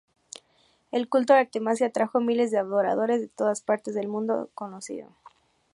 El 0.89 1.07
culto 1.09 1.35
de 1.35 1.41
Artemisa 1.41 1.85
atrajo 1.85 2.19
miles 2.21 2.49
de 2.49 2.57
adoradores 2.57 3.21
de 3.21 3.27
todas 3.27 3.61
partes 3.61 3.93
del 3.93 4.07
mundo 4.07 4.49
conocido. 4.55 5.09